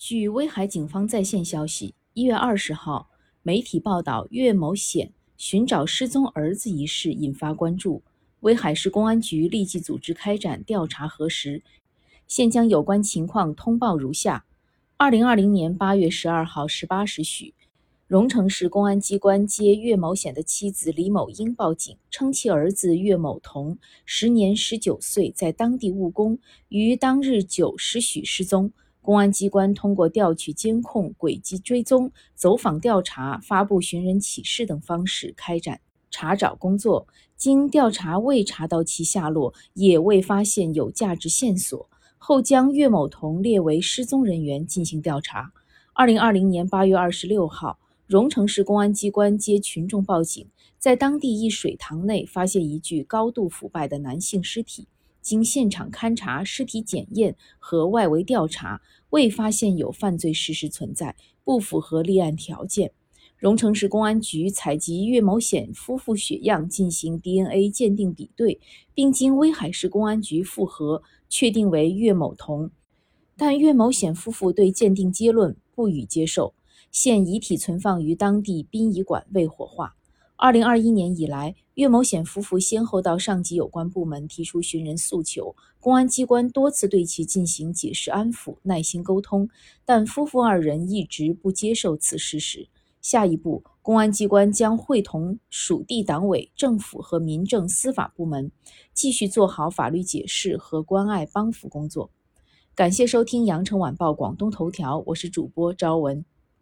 [0.00, 3.10] 据威海警方在线消息，一月二十号，
[3.42, 8.02] 媒体报道岳某显寻找失踪儿子一事引发关注，
[8.40, 11.62] 威海市公安局立即组织开展调查核实，
[12.26, 14.46] 现将有关情况通报如下：
[14.96, 17.52] 二零二零年八月十二号十八时许。
[18.06, 23.76] 荣成市公安机关接岳某显的妻子李某英报警，称其儿子岳某同
[24.06, 26.38] 时年十九岁，在当地务工，
[26.70, 28.72] 于当日九时许失踪。
[29.00, 37.06] 公安机关通过调取监控、轨迹追踪、走访调查、发布寻人启事等方式开展查找工作。
[37.36, 45.52] 经调查未查到其下落，也未发现有价值线索，后将岳某同列为失踪人员进行调查。
[45.94, 47.78] 二零二零年八月二十六号。
[48.06, 50.44] 荣成市公安机关接群众报警，
[50.80, 54.88] 在当地一水塘内发现一具高度腐败的男性尸体。
[55.20, 62.92] 经现场勘查、尸体检验和外围调查，未发现有犯罪事实存在，不符合立案条件。
[63.36, 68.60] 荣城市公安局采集岳某显夫妇血样进行 DNA 鉴定比对，
[68.92, 72.70] 并经威海市公安局复核，确定为岳某同。
[73.36, 76.52] 但岳某显夫妇对鉴定结论不予接受。
[76.90, 79.96] 现遗体存放于当地殡仪馆未火化。
[80.42, 89.50] 二零二一年以来，岳某显夫妇先后到上级有关部门提出寻人诉求，公安机关多次对其进行解释安抚、耐心沟通，
[89.84, 92.66] 但夫妇二人一直不接受此事实。
[93.02, 98.50] 下一步，公安机关将会同属地党委、政府和民政司法部门，
[98.94, 102.10] 继续做好法律解释和关爱帮扶工作。
[102.74, 106.24] 感谢收听羊城晚报广东头条，我是主播朝文。